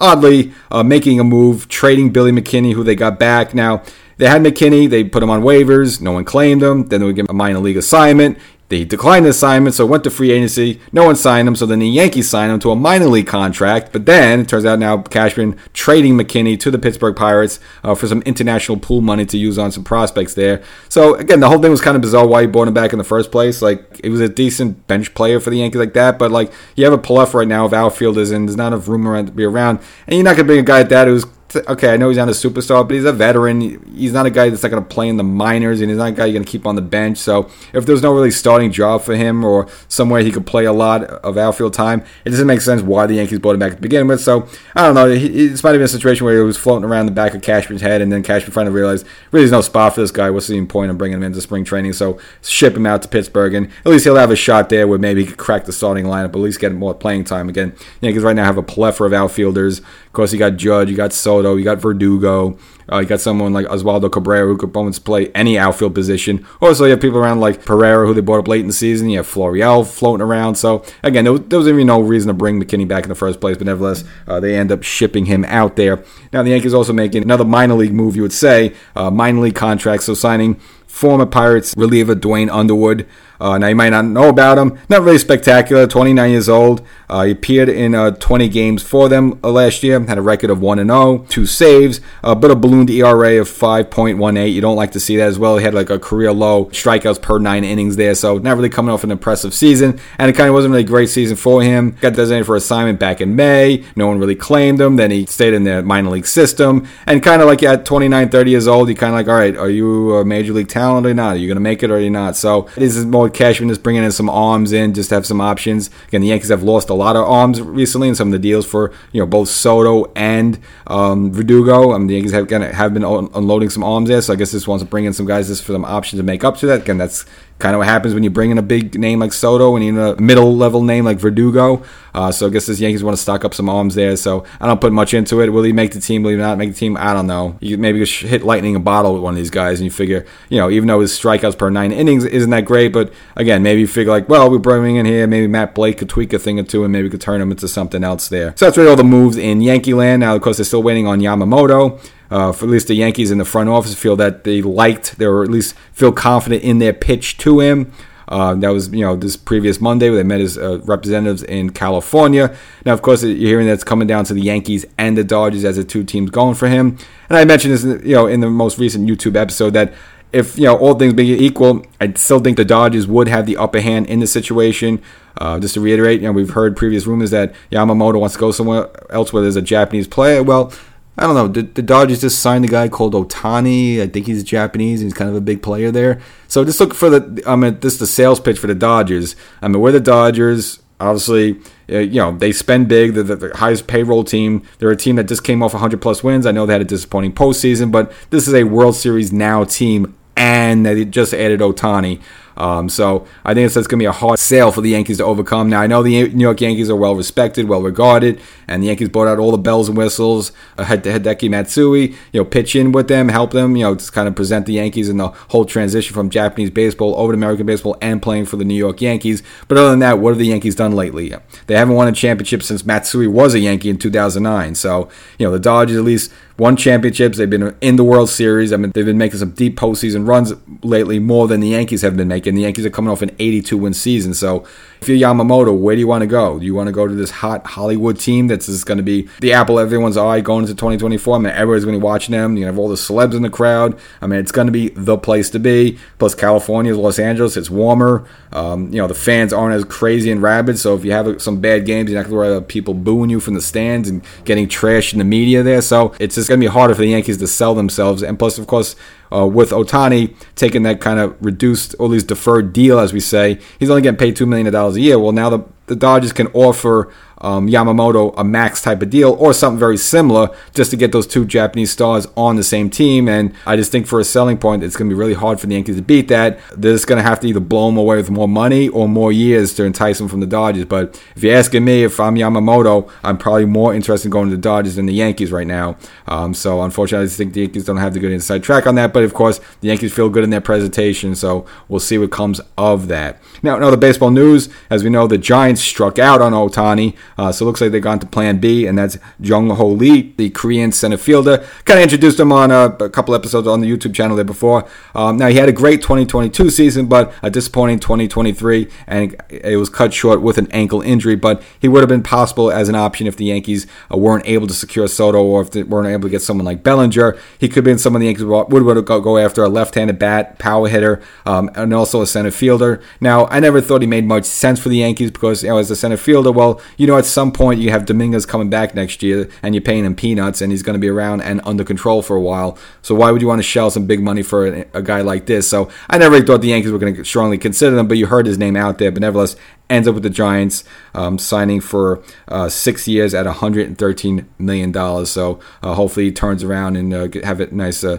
oddly 0.00 0.52
uh, 0.70 0.82
making 0.82 1.20
a 1.20 1.24
move, 1.24 1.68
trading 1.68 2.10
Billy 2.10 2.32
McKinney, 2.32 2.74
who 2.74 2.84
they 2.84 2.94
got 2.94 3.18
back. 3.18 3.54
Now, 3.54 3.82
they 4.16 4.26
had 4.26 4.42
McKinney, 4.42 4.88
they 4.88 5.04
put 5.04 5.22
him 5.22 5.30
on 5.30 5.42
waivers, 5.42 6.00
no 6.00 6.12
one 6.12 6.24
claimed 6.24 6.62
him. 6.62 6.88
Then 6.88 7.00
they 7.00 7.06
would 7.06 7.16
give 7.16 7.24
him 7.24 7.30
a 7.30 7.34
minor 7.34 7.58
league 7.58 7.76
assignment. 7.76 8.38
They 8.74 8.84
declined 8.84 9.24
the 9.24 9.30
assignment, 9.30 9.76
so 9.76 9.86
went 9.86 10.02
to 10.02 10.10
free 10.10 10.32
agency. 10.32 10.80
No 10.90 11.04
one 11.04 11.14
signed 11.14 11.46
him, 11.46 11.54
so 11.54 11.64
then 11.64 11.78
the 11.78 11.86
Yankees 11.86 12.28
signed 12.28 12.50
him 12.50 12.58
to 12.58 12.72
a 12.72 12.74
minor 12.74 13.06
league 13.06 13.28
contract. 13.28 13.92
But 13.92 14.04
then 14.04 14.40
it 14.40 14.48
turns 14.48 14.64
out 14.64 14.80
now 14.80 15.00
Cashman 15.00 15.56
trading 15.74 16.18
McKinney 16.18 16.58
to 16.58 16.72
the 16.72 16.78
Pittsburgh 16.80 17.14
Pirates 17.14 17.60
uh, 17.84 17.94
for 17.94 18.08
some 18.08 18.20
international 18.22 18.76
pool 18.78 19.00
money 19.00 19.26
to 19.26 19.38
use 19.38 19.60
on 19.60 19.70
some 19.70 19.84
prospects 19.84 20.34
there. 20.34 20.60
So 20.88 21.14
again, 21.14 21.38
the 21.38 21.48
whole 21.48 21.62
thing 21.62 21.70
was 21.70 21.80
kind 21.80 21.94
of 21.94 22.02
bizarre 22.02 22.26
why 22.26 22.40
he 22.40 22.46
brought 22.48 22.66
him 22.66 22.74
back 22.74 22.92
in 22.92 22.98
the 22.98 23.04
first 23.04 23.30
place. 23.30 23.62
Like 23.62 24.00
it 24.02 24.08
was 24.08 24.20
a 24.20 24.28
decent 24.28 24.88
bench 24.88 25.14
player 25.14 25.38
for 25.38 25.50
the 25.50 25.58
Yankees 25.58 25.78
like 25.78 25.92
that, 25.92 26.18
but 26.18 26.32
like 26.32 26.52
you 26.74 26.82
have 26.82 26.92
a 26.92 26.98
plethora 26.98 27.42
right 27.42 27.48
now 27.48 27.66
of 27.66 27.72
outfielders, 27.72 28.32
and 28.32 28.48
there's 28.48 28.56
not 28.56 28.72
enough 28.72 28.88
room 28.88 29.06
around 29.06 29.26
to 29.26 29.32
be 29.32 29.44
around, 29.44 29.78
and 30.08 30.16
you're 30.16 30.24
not 30.24 30.34
going 30.34 30.48
to 30.48 30.52
bring 30.52 30.58
a 30.58 30.64
guy 30.64 30.78
like 30.78 30.88
that 30.88 31.06
who's 31.06 31.26
okay, 31.56 31.92
I 31.92 31.96
know 31.96 32.08
he's 32.08 32.18
not 32.18 32.28
a 32.28 32.32
superstar, 32.32 32.86
but 32.86 32.94
he's 32.94 33.04
a 33.04 33.12
veteran. 33.12 33.60
He's 33.94 34.12
not 34.12 34.26
a 34.26 34.30
guy 34.30 34.48
that's 34.48 34.62
not 34.62 34.70
going 34.70 34.82
to 34.82 34.88
play 34.88 35.08
in 35.08 35.16
the 35.16 35.24
minors, 35.24 35.80
and 35.80 35.90
he's 35.90 35.98
not 35.98 36.08
a 36.08 36.12
guy 36.12 36.26
you're 36.26 36.34
going 36.34 36.44
to 36.44 36.50
keep 36.50 36.66
on 36.66 36.76
the 36.76 36.82
bench. 36.82 37.18
So 37.18 37.50
if 37.72 37.86
there's 37.86 38.02
no 38.02 38.12
really 38.12 38.30
starting 38.30 38.72
job 38.72 39.02
for 39.02 39.14
him 39.14 39.44
or 39.44 39.68
somewhere 39.88 40.22
he 40.22 40.32
could 40.32 40.46
play 40.46 40.64
a 40.64 40.72
lot 40.72 41.04
of 41.04 41.36
outfield 41.38 41.74
time, 41.74 42.04
it 42.24 42.30
doesn't 42.30 42.46
make 42.46 42.60
sense 42.60 42.82
why 42.82 43.06
the 43.06 43.14
Yankees 43.14 43.38
brought 43.38 43.54
him 43.54 43.60
back 43.60 43.74
to 43.74 43.80
begin 43.80 44.06
with. 44.06 44.20
So 44.20 44.48
I 44.74 44.82
don't 44.82 44.94
know. 44.94 45.08
This 45.08 45.62
might 45.62 45.70
have 45.70 45.78
been 45.78 45.84
a 45.84 45.88
situation 45.88 46.24
where 46.24 46.36
he 46.36 46.42
was 46.42 46.56
floating 46.56 46.88
around 46.88 47.06
the 47.06 47.12
back 47.12 47.34
of 47.34 47.42
Cashman's 47.42 47.82
head, 47.82 48.00
and 48.00 48.12
then 48.12 48.22
Cashman 48.22 48.52
finally 48.52 48.74
realized 48.74 49.06
really 49.30 49.44
there's 49.44 49.52
no 49.52 49.60
spot 49.60 49.94
for 49.94 50.00
this 50.00 50.10
guy. 50.10 50.30
What's 50.30 50.46
the 50.46 50.64
point 50.66 50.90
of 50.90 50.98
bringing 50.98 51.18
him 51.18 51.22
into 51.22 51.40
spring 51.40 51.64
training? 51.64 51.92
So 51.92 52.18
ship 52.42 52.76
him 52.76 52.86
out 52.86 53.02
to 53.02 53.08
Pittsburgh, 53.08 53.54
and 53.54 53.66
at 53.66 53.86
least 53.86 54.04
he'll 54.04 54.16
have 54.16 54.30
a 54.30 54.36
shot 54.36 54.68
there 54.68 54.88
where 54.88 54.98
maybe 54.98 55.22
he 55.22 55.28
could 55.28 55.38
crack 55.38 55.64
the 55.64 55.72
starting 55.72 56.06
lineup, 56.06 56.30
at 56.30 56.36
least 56.36 56.60
get 56.60 56.72
more 56.72 56.94
playing 56.94 57.24
time 57.24 57.48
again. 57.48 57.74
Yankees 58.00 58.22
right 58.22 58.36
now 58.36 58.44
have 58.44 58.58
a 58.58 58.62
plethora 58.62 59.06
of 59.06 59.12
outfielders. 59.12 59.78
Of 59.78 60.12
course, 60.12 60.32
you 60.32 60.38
got 60.38 60.56
Judge, 60.56 60.90
you 60.90 60.96
got 60.96 61.12
Soto. 61.12 61.43
Soto, 61.44 61.56
you 61.56 61.64
got 61.64 61.78
Verdugo, 61.78 62.58
uh, 62.90 62.98
you 62.98 63.06
got 63.06 63.20
someone 63.20 63.52
like 63.52 63.66
Oswaldo 63.66 64.10
Cabrera 64.10 64.46
who 64.46 64.56
could 64.56 64.74
almost 64.74 65.04
play 65.04 65.30
any 65.32 65.58
outfield 65.58 65.94
position. 65.94 66.46
Also, 66.60 66.84
you 66.84 66.90
have 66.90 67.00
people 67.00 67.18
around 67.18 67.40
like 67.40 67.64
Pereira 67.64 68.06
who 68.06 68.14
they 68.14 68.20
bought 68.20 68.40
up 68.40 68.48
late 68.48 68.60
in 68.62 68.66
the 68.66 68.72
season. 68.72 69.10
You 69.10 69.18
have 69.18 69.26
Florial 69.26 69.86
floating 69.86 70.22
around. 70.22 70.54
So 70.56 70.84
again, 71.02 71.24
there 71.24 71.32
was, 71.32 71.42
there 71.42 71.58
was 71.58 71.68
even 71.68 71.86
no 71.86 72.00
reason 72.00 72.28
to 72.28 72.34
bring 72.34 72.60
McKinney 72.60 72.88
back 72.88 73.04
in 73.04 73.08
the 73.10 73.14
first 73.14 73.40
place, 73.40 73.56
but 73.56 73.66
nevertheless, 73.66 74.04
uh, 74.26 74.40
they 74.40 74.56
end 74.56 74.72
up 74.72 74.82
shipping 74.82 75.26
him 75.26 75.44
out 75.46 75.76
there. 75.76 76.02
Now 76.32 76.42
the 76.42 76.50
Yankees 76.50 76.74
also 76.74 76.92
making 76.92 77.22
another 77.22 77.44
minor 77.44 77.74
league 77.74 77.92
move, 77.92 78.16
you 78.16 78.22
would 78.22 78.32
say, 78.32 78.74
uh, 78.96 79.10
minor 79.10 79.40
league 79.40 79.54
contract. 79.54 80.02
So 80.02 80.14
signing 80.14 80.54
former 80.86 81.26
Pirates 81.26 81.74
reliever 81.76 82.14
Duane 82.14 82.48
Underwood. 82.48 83.06
Uh, 83.40 83.58
now 83.58 83.68
you 83.68 83.76
might 83.76 83.90
not 83.90 84.04
know 84.04 84.28
about 84.28 84.58
him. 84.58 84.78
Not 84.88 85.02
really 85.02 85.18
spectacular. 85.18 85.86
29 85.86 86.30
years 86.30 86.48
old. 86.48 86.82
Uh, 87.08 87.24
he 87.24 87.32
appeared 87.32 87.68
in 87.68 87.94
uh, 87.94 88.12
20 88.12 88.48
games 88.48 88.82
for 88.82 89.08
them 89.08 89.38
uh, 89.42 89.50
last 89.50 89.82
year. 89.82 90.00
Had 90.00 90.18
a 90.18 90.22
record 90.22 90.50
of 90.50 90.60
1 90.60 90.78
0, 90.78 91.26
two 91.28 91.46
saves, 91.46 92.00
uh, 92.22 92.34
but 92.34 92.50
a 92.50 92.56
ballooned 92.56 92.90
ERA 92.90 93.40
of 93.40 93.48
5.18. 93.48 94.52
You 94.52 94.60
don't 94.60 94.76
like 94.76 94.92
to 94.92 95.00
see 95.00 95.16
that 95.16 95.28
as 95.28 95.38
well. 95.38 95.58
He 95.58 95.64
had 95.64 95.74
like 95.74 95.90
a 95.90 95.98
career 95.98 96.32
low 96.32 96.66
strikeouts 96.66 97.20
per 97.22 97.38
nine 97.38 97.64
innings 97.64 97.96
there, 97.96 98.14
so 98.14 98.38
not 98.38 98.56
really 98.56 98.68
coming 98.68 98.92
off 98.92 99.04
an 99.04 99.10
impressive 99.10 99.54
season. 99.54 100.00
And 100.18 100.30
it 100.30 100.34
kind 100.34 100.48
of 100.48 100.54
wasn't 100.54 100.72
really 100.72 100.84
a 100.84 100.86
great 100.86 101.08
season 101.08 101.36
for 101.36 101.62
him. 101.62 101.96
Got 102.00 102.14
designated 102.14 102.46
for 102.46 102.56
assignment 102.56 102.98
back 102.98 103.20
in 103.20 103.36
May. 103.36 103.84
No 103.96 104.06
one 104.06 104.18
really 104.18 104.34
claimed 104.34 104.80
him. 104.80 104.96
Then 104.96 105.10
he 105.10 105.26
stayed 105.26 105.54
in 105.54 105.64
the 105.64 105.82
minor 105.82 106.10
league 106.10 106.26
system. 106.26 106.86
And 107.06 107.22
kind 107.22 107.42
of 107.42 107.48
like 107.48 107.62
at 107.62 107.84
29, 107.84 108.28
30 108.28 108.50
years 108.50 108.68
old, 108.68 108.88
you 108.88 108.94
kind 108.94 109.12
of 109.12 109.18
like, 109.18 109.28
all 109.28 109.34
right, 109.34 109.56
are 109.56 109.70
you 109.70 110.16
a 110.16 110.24
major 110.24 110.52
league 110.52 110.68
talent 110.68 111.06
or 111.06 111.14
not? 111.14 111.36
Are 111.36 111.38
you 111.38 111.46
going 111.46 111.56
to 111.56 111.60
make 111.60 111.82
it 111.82 111.90
or 111.90 111.96
are 111.96 112.00
you 112.00 112.10
not? 112.10 112.36
So 112.36 112.68
this 112.76 112.96
is 112.96 113.04
more 113.04 113.28
Cashman 113.34 113.70
is 113.70 113.78
bringing 113.78 114.04
in 114.04 114.12
some 114.12 114.30
arms 114.30 114.72
in 114.72 114.94
just 114.94 115.10
to 115.10 115.14
have 115.16 115.26
some 115.26 115.40
options. 115.40 115.90
Again, 116.08 116.20
the 116.20 116.28
Yankees 116.28 116.48
have 116.48 116.62
lost 116.62 116.90
a 116.90 116.94
lot 116.94 117.16
of 117.16 117.24
arms 117.24 117.60
recently 117.60 118.08
in 118.08 118.14
some 118.14 118.28
of 118.28 118.32
the 118.32 118.38
deals 118.38 118.66
for 118.66 118.92
you 119.12 119.20
know 119.20 119.26
both 119.26 119.48
Soto 119.48 120.10
and 120.16 120.58
um, 120.86 121.32
Verdugo. 121.32 121.92
Um, 121.92 122.06
the 122.06 122.14
Yankees 122.14 122.32
have, 122.32 122.48
have 122.50 122.94
been 122.94 123.04
unloading 123.04 123.70
some 123.70 123.84
arms 123.84 124.08
there, 124.08 124.22
so 124.22 124.32
I 124.32 124.36
guess 124.36 124.52
this 124.52 124.66
wants 124.66 124.82
to 124.82 124.88
bring 124.88 125.04
in 125.04 125.12
some 125.12 125.26
guys 125.26 125.48
just 125.48 125.64
for 125.64 125.72
some 125.72 125.84
options 125.84 126.20
to 126.20 126.24
make 126.24 126.44
up 126.44 126.56
to 126.58 126.66
that. 126.66 126.82
Again, 126.82 126.98
that's 126.98 127.26
kind 127.58 127.74
of 127.74 127.78
what 127.78 127.86
happens 127.86 128.14
when 128.14 128.22
you 128.22 128.30
bring 128.30 128.50
in 128.50 128.58
a 128.58 128.62
big 128.62 128.98
name 128.98 129.20
like 129.20 129.32
Soto 129.32 129.76
and 129.76 129.84
even 129.84 130.00
a 130.00 130.20
middle 130.20 130.56
level 130.56 130.82
name 130.82 131.04
like 131.04 131.18
Verdugo. 131.18 131.82
Uh, 132.12 132.30
so 132.30 132.46
I 132.46 132.50
guess 132.50 132.66
the 132.66 132.74
Yankees 132.74 133.02
want 133.02 133.16
to 133.16 133.22
stock 133.22 133.44
up 133.44 133.54
some 133.54 133.68
arms 133.68 133.94
there. 133.94 134.16
So 134.16 134.44
I 134.60 134.66
don't 134.66 134.80
put 134.80 134.92
much 134.92 135.14
into 135.14 135.40
it. 135.40 135.48
Will 135.48 135.62
he 135.62 135.72
make 135.72 135.92
the 135.92 136.00
team? 136.00 136.22
Will 136.22 136.30
he 136.30 136.36
not 136.36 136.58
make 136.58 136.70
the 136.70 136.76
team? 136.76 136.96
I 136.96 137.12
don't 137.12 137.26
know. 137.26 137.56
You 137.60 137.78
maybe 137.78 138.04
hit 138.04 138.42
lightning 138.42 138.76
a 138.76 138.80
bottle 138.80 139.14
with 139.14 139.22
one 139.22 139.34
of 139.34 139.38
these 139.38 139.50
guys, 139.50 139.80
and 139.80 139.84
you 139.84 139.90
figure, 139.90 140.26
you 140.48 140.58
know, 140.58 140.70
even 140.70 140.86
though 140.88 141.00
his 141.00 141.18
strikeouts 141.18 141.58
per 141.58 141.70
nine 141.70 141.92
innings 141.92 142.24
isn't 142.24 142.50
that 142.50 142.64
great, 142.64 142.92
but 142.92 143.12
again, 143.36 143.62
maybe 143.62 143.80
you 143.80 143.86
figure 143.88 144.12
like, 144.12 144.28
well, 144.28 144.50
we're 144.50 144.58
bringing 144.58 144.96
in 144.96 145.06
here. 145.06 145.26
Maybe 145.26 145.46
Matt 145.46 145.74
Blake 145.74 145.98
could 145.98 146.08
tweak 146.08 146.32
a 146.32 146.38
thing 146.38 146.58
or 146.60 146.64
two, 146.64 146.84
and 146.84 146.92
maybe 146.92 147.10
could 147.10 147.20
turn 147.20 147.40
him 147.40 147.50
into 147.50 147.66
something 147.66 148.04
else 148.04 148.28
there. 148.28 148.52
So 148.56 148.66
that's 148.66 148.76
really 148.76 148.90
all 148.90 148.96
the 148.96 149.04
moves 149.04 149.36
in 149.36 149.60
Yankee 149.60 149.94
land. 149.94 150.20
Now, 150.20 150.36
of 150.36 150.42
course, 150.42 150.58
they're 150.58 150.64
still 150.64 150.82
waiting 150.82 151.06
on 151.06 151.20
Yamamoto. 151.20 152.00
Uh, 152.30 152.52
for 152.52 152.64
at 152.64 152.70
least 152.70 152.88
the 152.88 152.94
Yankees 152.94 153.30
in 153.30 153.38
the 153.38 153.44
front 153.44 153.68
office 153.68 153.94
feel 153.94 154.16
that 154.16 154.44
they 154.44 154.62
liked, 154.62 155.18
they 155.18 155.26
were 155.26 155.42
at 155.42 155.50
least 155.50 155.74
feel 155.92 156.12
confident 156.12 156.62
in 156.62 156.78
their 156.78 156.92
pitch 156.92 157.36
to 157.38 157.60
him. 157.60 157.92
Uh, 158.26 158.54
that 158.54 158.70
was, 158.70 158.88
you 158.88 159.04
know, 159.04 159.16
this 159.16 159.36
previous 159.36 159.80
Monday 159.80 160.08
where 160.08 160.16
they 160.16 160.22
met 160.22 160.40
his 160.40 160.56
uh, 160.56 160.80
representatives 160.84 161.42
in 161.42 161.70
California. 161.70 162.56
Now, 162.86 162.94
of 162.94 163.02
course, 163.02 163.22
you're 163.22 163.36
hearing 163.36 163.66
that 163.66 163.74
it's 163.74 163.84
coming 163.84 164.08
down 164.08 164.24
to 164.24 164.34
the 164.34 164.40
Yankees 164.40 164.86
and 164.96 165.16
the 165.16 165.24
Dodgers 165.24 165.64
as 165.64 165.76
the 165.76 165.84
two 165.84 166.04
teams 166.04 166.30
going 166.30 166.54
for 166.54 166.68
him. 166.68 166.96
And 167.28 167.36
I 167.36 167.44
mentioned 167.44 167.74
this, 167.74 167.84
you 167.84 168.14
know, 168.14 168.26
in 168.26 168.40
the 168.40 168.48
most 168.48 168.78
recent 168.78 169.08
YouTube 169.08 169.36
episode 169.36 169.74
that 169.74 169.92
if 170.32 170.58
you 170.58 170.64
know 170.64 170.76
all 170.76 170.94
things 170.94 171.14
being 171.14 171.38
equal, 171.38 171.86
I 172.00 172.12
still 172.14 172.40
think 172.40 172.56
the 172.56 172.64
Dodgers 172.64 173.06
would 173.06 173.28
have 173.28 173.46
the 173.46 173.56
upper 173.56 173.80
hand 173.80 174.06
in 174.06 174.18
the 174.18 174.26
situation. 174.26 175.00
Uh, 175.36 175.58
just 175.58 175.74
to 175.74 175.80
reiterate, 175.80 176.20
you 176.20 176.26
know, 176.26 176.32
we've 176.32 176.50
heard 176.50 176.76
previous 176.76 177.06
rumors 177.06 177.30
that 177.30 177.54
Yamamoto 177.70 178.20
wants 178.20 178.34
to 178.34 178.40
go 178.40 178.50
somewhere 178.52 178.88
else 179.12 179.32
where 179.32 179.42
there's 179.42 179.56
a 179.56 179.62
Japanese 179.62 180.06
player. 180.08 180.42
Well, 180.42 180.72
I 181.16 181.26
don't 181.26 181.34
know. 181.34 181.62
The 181.62 181.82
Dodgers 181.82 182.22
just 182.22 182.40
signed 182.40 182.64
a 182.64 182.68
guy 182.68 182.88
called 182.88 183.14
Ohtani? 183.14 184.00
I 184.00 184.08
think 184.08 184.26
he's 184.26 184.42
Japanese. 184.42 185.00
He's 185.00 185.14
kind 185.14 185.30
of 185.30 185.36
a 185.36 185.40
big 185.40 185.62
player 185.62 185.92
there. 185.92 186.20
So 186.48 186.64
just 186.64 186.80
look 186.80 186.92
for 186.92 187.08
the. 187.08 187.42
I 187.46 187.54
mean, 187.54 187.78
this 187.80 187.94
is 187.94 187.98
the 188.00 188.06
sales 188.06 188.40
pitch 188.40 188.58
for 188.58 188.66
the 188.66 188.74
Dodgers. 188.74 189.36
I 189.62 189.68
mean, 189.68 189.80
we're 189.80 189.92
the 189.92 190.00
Dodgers. 190.00 190.80
Obviously, 190.98 191.60
uh, 191.88 191.98
you 191.98 192.20
know 192.20 192.36
they 192.36 192.50
spend 192.50 192.88
big. 192.88 193.14
They're 193.14 193.22
the 193.22 193.56
highest 193.56 193.86
payroll 193.86 194.24
team. 194.24 194.62
They're 194.78 194.90
a 194.90 194.96
team 194.96 195.16
that 195.16 195.28
just 195.28 195.44
came 195.44 195.62
off 195.62 195.72
100 195.72 196.02
plus 196.02 196.24
wins. 196.24 196.46
I 196.46 196.50
know 196.50 196.66
they 196.66 196.72
had 196.72 196.82
a 196.82 196.86
disappointing 196.86 197.32
postseason, 197.32 197.92
but 197.92 198.12
this 198.30 198.48
is 198.48 198.54
a 198.54 198.64
World 198.64 198.96
Series 198.96 199.32
now 199.32 199.62
team, 199.64 200.16
and 200.36 200.84
they 200.84 201.04
just 201.04 201.32
added 201.32 201.60
Ohtani. 201.60 202.20
Um, 202.56 202.88
so 202.88 203.26
I 203.44 203.54
think 203.54 203.66
it's, 203.66 203.74
going 203.74 203.84
to 203.84 203.96
be 203.96 204.04
a 204.04 204.12
hard 204.12 204.38
sale 204.38 204.72
for 204.72 204.80
the 204.80 204.90
Yankees 204.90 205.18
to 205.18 205.24
overcome. 205.24 205.68
Now 205.68 205.80
I 205.80 205.86
know 205.86 206.02
the 206.02 206.28
New 206.28 206.42
York 206.42 206.60
Yankees 206.60 206.88
are 206.88 206.96
well 206.96 207.14
respected, 207.14 207.68
well 207.68 207.82
regarded, 207.82 208.40
and 208.68 208.82
the 208.82 208.86
Yankees 208.88 209.08
brought 209.08 209.28
out 209.28 209.38
all 209.38 209.50
the 209.50 209.58
bells 209.58 209.88
and 209.88 209.96
whistles. 209.96 210.52
Uh, 210.78 210.84
Hideki 210.84 211.50
Matsui, 211.50 212.10
you 212.32 212.40
know, 212.40 212.44
pitch 212.44 212.76
in 212.76 212.92
with 212.92 213.08
them, 213.08 213.28
help 213.28 213.52
them, 213.52 213.76
you 213.76 213.84
know, 213.84 213.94
just 213.94 214.12
kind 214.12 214.28
of 214.28 214.34
present 214.34 214.66
the 214.66 214.74
Yankees 214.74 215.08
in 215.08 215.16
the 215.16 215.28
whole 215.28 215.64
transition 215.64 216.14
from 216.14 216.30
Japanese 216.30 216.70
baseball 216.70 217.14
over 217.16 217.32
to 217.32 217.36
American 217.36 217.66
baseball 217.66 217.96
and 218.00 218.22
playing 218.22 218.46
for 218.46 218.56
the 218.56 218.64
New 218.64 218.74
York 218.74 219.00
Yankees. 219.00 219.42
But 219.68 219.78
other 219.78 219.90
than 219.90 220.00
that, 220.00 220.18
what 220.18 220.30
have 220.30 220.38
the 220.38 220.46
Yankees 220.46 220.76
done 220.76 220.92
lately? 220.92 221.34
They 221.66 221.74
haven't 221.74 221.94
won 221.94 222.08
a 222.08 222.12
championship 222.12 222.62
since 222.62 222.84
Matsui 222.84 223.26
was 223.26 223.54
a 223.54 223.60
Yankee 223.60 223.90
in 223.90 223.98
2009. 223.98 224.74
So 224.74 225.08
you 225.38 225.46
know, 225.46 225.52
the 225.52 225.58
Dodgers 225.58 225.96
at 225.96 226.04
least 226.04 226.32
won 226.56 226.76
championships. 226.76 227.38
They've 227.38 227.50
been 227.50 227.76
in 227.80 227.96
the 227.96 228.04
World 228.04 228.30
Series. 228.30 228.72
I 228.72 228.76
mean, 228.76 228.92
they've 228.92 229.04
been 229.04 229.18
making 229.18 229.38
some 229.38 229.50
deep 229.50 229.76
postseason 229.76 230.26
runs 230.26 230.52
lately, 230.82 231.18
more 231.18 231.48
than 231.48 231.60
the 231.60 231.68
Yankees 231.68 232.02
have 232.02 232.16
been 232.16 232.28
making. 232.28 232.54
The 232.54 232.62
Yankees 232.62 232.86
are 232.86 232.90
coming 232.90 233.10
off 233.10 233.22
an 233.22 233.34
82 233.38 233.76
win 233.76 233.94
season. 233.94 234.34
So, 234.34 234.66
if 235.00 235.08
you're 235.08 235.18
Yamamoto, 235.18 235.78
where 235.78 235.94
do 235.94 236.00
you 236.00 236.06
want 236.06 236.22
to 236.22 236.26
go? 236.26 236.58
Do 236.58 236.64
you 236.64 236.74
want 236.74 236.86
to 236.86 236.92
go 236.92 237.06
to 237.06 237.14
this 237.14 237.30
hot 237.30 237.66
Hollywood 237.66 238.18
team 238.18 238.46
that's 238.46 238.66
just 238.66 238.86
going 238.86 238.96
to 238.96 239.04
be 239.04 239.28
the 239.40 239.52
apple 239.52 239.78
everyone's 239.78 240.16
eye 240.16 240.40
going 240.40 240.62
into 240.62 240.74
2024? 240.74 241.36
I 241.36 241.38
mean, 241.38 241.52
everybody's 241.52 241.84
going 241.84 241.94
to 241.94 242.00
be 242.00 242.04
watching 242.04 242.32
them. 242.32 242.56
You 242.56 242.66
have 242.66 242.78
all 242.78 242.88
the 242.88 242.94
celebs 242.94 243.34
in 243.34 243.42
the 243.42 243.50
crowd. 243.50 243.98
I 244.22 244.26
mean, 244.26 244.40
it's 244.40 244.52
going 244.52 244.66
to 244.66 244.72
be 244.72 244.88
the 244.90 245.18
place 245.18 245.50
to 245.50 245.58
be. 245.58 245.98
Plus, 246.18 246.34
California, 246.34 246.92
is 246.92 246.98
Los 246.98 247.18
Angeles, 247.18 247.56
it's 247.56 247.68
warmer. 247.68 248.26
Um, 248.52 248.92
you 248.92 248.98
know, 248.98 249.06
the 249.06 249.14
fans 249.14 249.52
aren't 249.52 249.74
as 249.74 249.84
crazy 249.84 250.30
and 250.30 250.40
rabid. 250.40 250.78
So, 250.78 250.94
if 250.94 251.04
you 251.04 251.12
have 251.12 251.42
some 251.42 251.60
bad 251.60 251.84
games, 251.84 252.10
you're 252.10 252.18
not 252.18 252.24
going 252.24 252.32
to 252.32 252.36
worry 252.36 252.56
about 252.56 252.68
people 252.68 252.94
booing 252.94 253.28
you 253.28 253.40
from 253.40 253.54
the 253.54 253.60
stands 253.60 254.08
and 254.08 254.22
getting 254.44 254.68
trashed 254.68 255.12
in 255.12 255.18
the 255.18 255.24
media 255.24 255.62
there. 255.62 255.82
So, 255.82 256.14
it's 256.18 256.36
just 256.36 256.43
going 256.48 256.60
to 256.60 256.64
be 256.64 256.70
harder 256.70 256.94
for 256.94 257.02
the 257.02 257.08
Yankees 257.08 257.38
to 257.38 257.46
sell 257.46 257.74
themselves. 257.74 258.22
And 258.22 258.38
plus, 258.38 258.58
of 258.58 258.66
course, 258.66 258.96
uh, 259.34 259.46
with 259.46 259.70
Ohtani 259.70 260.34
taking 260.54 260.82
that 260.84 261.00
kind 261.00 261.18
of 261.18 261.36
reduced 261.44 261.94
or 261.98 262.06
at 262.06 262.12
least 262.12 262.28
deferred 262.28 262.72
deal, 262.72 262.98
as 262.98 263.12
we 263.12 263.20
say, 263.20 263.58
he's 263.78 263.90
only 263.90 264.02
getting 264.02 264.18
paid 264.18 264.36
$2 264.36 264.46
million 264.46 264.74
a 264.74 264.98
year. 264.98 265.18
Well, 265.18 265.32
now 265.32 265.50
the, 265.50 265.64
the 265.86 265.96
Dodgers 265.96 266.32
can 266.32 266.46
offer 266.48 267.12
um, 267.44 267.68
Yamamoto 267.68 268.32
a 268.36 268.44
max 268.44 268.80
type 268.80 269.02
of 269.02 269.10
deal 269.10 269.32
or 269.32 269.52
something 269.52 269.78
very 269.78 269.98
similar 269.98 270.48
just 270.72 270.90
to 270.90 270.96
get 270.96 271.12
those 271.12 271.26
two 271.26 271.44
Japanese 271.44 271.90
stars 271.90 272.26
on 272.36 272.56
the 272.56 272.64
same 272.64 272.88
team. 272.88 273.28
And 273.28 273.54
I 273.66 273.76
just 273.76 273.92
think 273.92 274.06
for 274.06 274.18
a 274.18 274.24
selling 274.24 274.56
point, 274.56 274.82
it's 274.82 274.96
going 274.96 275.10
to 275.10 275.14
be 275.14 275.18
really 275.18 275.34
hard 275.34 275.60
for 275.60 275.66
the 275.66 275.74
Yankees 275.74 275.96
to 275.96 276.02
beat 276.02 276.28
that. 276.28 276.58
They're 276.76 276.94
just 276.94 277.06
going 277.06 277.18
to 277.18 277.22
have 277.22 277.40
to 277.40 277.48
either 277.48 277.60
blow 277.60 277.86
them 277.86 277.98
away 277.98 278.16
with 278.16 278.30
more 278.30 278.48
money 278.48 278.88
or 278.88 279.08
more 279.08 279.30
years 279.30 279.74
to 279.74 279.84
entice 279.84 280.18
them 280.18 280.28
from 280.28 280.40
the 280.40 280.46
Dodgers. 280.46 280.86
But 280.86 281.20
if 281.36 281.42
you're 281.42 281.56
asking 281.56 281.84
me 281.84 282.04
if 282.04 282.18
I'm 282.18 282.36
Yamamoto, 282.36 283.10
I'm 283.22 283.36
probably 283.36 283.66
more 283.66 283.94
interested 283.94 284.28
in 284.28 284.30
going 284.30 284.48
to 284.48 284.56
the 284.56 284.62
Dodgers 284.62 284.96
than 284.96 285.06
the 285.06 285.14
Yankees 285.14 285.52
right 285.52 285.66
now. 285.66 285.96
Um, 286.26 286.54
so 286.54 286.82
unfortunately, 286.82 287.24
I 287.24 287.26
just 287.26 287.36
think 287.36 287.52
the 287.52 287.60
Yankees 287.60 287.84
don't 287.84 287.98
have 287.98 288.14
the 288.14 288.20
good 288.20 288.32
inside 288.32 288.62
track 288.62 288.86
on 288.86 288.94
that. 288.94 289.12
But 289.12 289.23
of 289.24 289.34
course, 289.34 289.60
the 289.80 289.88
Yankees 289.88 290.12
feel 290.12 290.28
good 290.28 290.44
in 290.44 290.50
their 290.50 290.60
presentation. 290.60 291.34
So 291.34 291.66
we'll 291.88 292.00
see 292.00 292.18
what 292.18 292.30
comes 292.30 292.60
of 292.76 293.08
that. 293.08 293.40
Now, 293.62 293.76
another 293.76 293.96
baseball 293.96 294.30
news, 294.30 294.68
as 294.90 295.02
we 295.02 295.10
know, 295.10 295.26
the 295.26 295.38
Giants 295.38 295.80
struck 295.80 296.18
out 296.18 296.42
on 296.42 296.52
Ohtani. 296.52 297.16
Uh, 297.38 297.52
so 297.52 297.64
it 297.64 297.66
looks 297.66 297.80
like 297.80 297.92
they've 297.92 298.02
gone 298.02 298.18
to 298.18 298.26
plan 298.26 298.58
B, 298.58 298.86
and 298.86 298.98
that's 298.98 299.18
Jung 299.40 299.70
Hoo 299.70 299.84
Lee, 299.86 300.34
the 300.36 300.50
Korean 300.50 300.92
center 300.92 301.16
fielder. 301.16 301.64
Kind 301.84 301.98
of 301.98 302.02
introduced 302.02 302.38
him 302.38 302.52
on 302.52 302.70
a, 302.70 302.86
a, 303.00 303.10
couple 303.10 303.34
episodes 303.34 303.66
on 303.66 303.80
the 303.80 303.90
YouTube 303.90 304.14
channel 304.14 304.36
there 304.36 304.44
before. 304.44 304.86
Um, 305.14 305.36
now, 305.36 305.48
he 305.48 305.56
had 305.56 305.68
a 305.68 305.72
great 305.72 306.02
2022 306.02 306.70
season, 306.70 307.06
but 307.06 307.32
a 307.42 307.50
disappointing 307.50 308.00
2023, 308.00 308.88
and 309.06 309.36
it 309.48 309.76
was 309.76 309.88
cut 309.88 310.12
short 310.12 310.42
with 310.42 310.58
an 310.58 310.70
ankle 310.70 311.00
injury. 311.00 311.36
But 311.36 311.62
he 311.80 311.88
would 311.88 312.00
have 312.00 312.08
been 312.08 312.22
possible 312.22 312.70
as 312.70 312.88
an 312.88 312.94
option 312.94 313.26
if 313.26 313.36
the 313.36 313.46
Yankees 313.46 313.86
uh, 314.12 314.16
weren't 314.16 314.46
able 314.46 314.66
to 314.66 314.74
secure 314.74 315.08
Soto 315.08 315.42
or 315.42 315.62
if 315.62 315.70
they 315.70 315.82
weren't 315.82 316.08
able 316.08 316.22
to 316.22 316.30
get 316.30 316.42
someone 316.42 316.66
like 316.66 316.82
Bellinger. 316.82 317.38
He 317.58 317.68
could 317.68 317.76
have 317.76 317.84
been 317.84 317.98
someone 317.98 318.20
the 318.20 318.26
Yankees 318.26 318.44
would, 318.44 318.72
would 318.72 318.82
go, 319.04 319.20
go 319.20 319.38
after 319.38 319.62
a 319.62 319.68
left 319.68 319.94
handed 319.94 320.18
bat, 320.18 320.58
power 320.58 320.88
hitter, 320.88 321.22
um, 321.46 321.70
and 321.74 321.92
also 321.94 322.22
a 322.22 322.26
center 322.26 322.50
fielder. 322.50 323.02
Now, 323.20 323.46
I 323.46 323.60
never 323.60 323.80
thought 323.80 324.00
he 324.00 324.06
made 324.06 324.24
much 324.24 324.44
sense 324.44 324.80
for 324.80 324.88
the 324.88 324.98
Yankees 324.98 325.30
because, 325.30 325.62
you 325.62 325.68
know, 325.68 325.78
as 325.78 325.90
a 325.90 325.96
center 325.96 326.16
fielder, 326.16 326.50
well, 326.52 326.80
you 326.96 327.06
know, 327.06 327.16
at 327.16 327.24
some 327.24 327.52
point 327.52 327.80
you 327.80 327.90
have 327.90 328.06
Dominguez 328.06 328.46
coming 328.46 328.70
back 328.70 328.94
next 328.94 329.22
year 329.22 329.48
and 329.62 329.74
you're 329.74 329.82
paying 329.82 330.04
him 330.04 330.14
peanuts 330.14 330.60
and 330.60 330.72
he's 330.72 330.82
going 330.82 330.94
to 330.94 331.00
be 331.00 331.08
around 331.08 331.42
and 331.42 331.60
under 331.64 331.84
control 331.84 332.22
for 332.22 332.36
a 332.36 332.40
while. 332.40 332.78
So 333.02 333.14
why 333.14 333.30
would 333.30 333.42
you 333.42 333.48
want 333.48 333.60
to 333.60 333.64
shell 333.64 333.90
some 333.90 334.06
big 334.06 334.20
money 334.20 334.42
for 334.42 334.66
a, 334.66 334.86
a 334.94 335.02
guy 335.02 335.20
like 335.20 335.46
this? 335.46 335.68
So 335.68 335.90
I 336.08 336.18
never 336.18 336.34
really 336.34 336.46
thought 336.46 336.60
the 336.60 336.68
Yankees 336.68 336.92
were 336.92 336.98
going 336.98 337.14
to 337.14 337.24
strongly 337.24 337.58
consider 337.58 337.98
him, 337.98 338.08
but 338.08 338.18
you 338.18 338.26
heard 338.26 338.46
his 338.46 338.58
name 338.58 338.76
out 338.76 338.98
there. 338.98 339.10
But 339.10 339.22
nevertheless, 339.22 339.56
ends 339.90 340.08
up 340.08 340.14
with 340.14 340.22
the 340.22 340.30
Giants 340.30 340.84
um, 341.14 341.38
signing 341.38 341.80
for 341.80 342.22
uh, 342.48 342.68
six 342.68 343.06
years 343.06 343.34
at 343.34 343.46
113 343.46 344.48
million 344.58 344.92
dollars. 344.92 345.30
So 345.30 345.60
uh, 345.82 345.94
hopefully 345.94 346.26
he 346.26 346.32
turns 346.32 346.62
around 346.64 346.96
and 346.96 347.12
uh, 347.12 347.28
have 347.44 347.60
a 347.60 347.66
nice 347.74 348.02
uh, 348.02 348.18